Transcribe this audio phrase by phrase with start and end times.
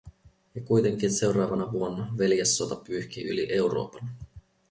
[0.55, 4.09] Ja kuitenkin seuraavana vuonna veljessota pyyhki yli Euroopan.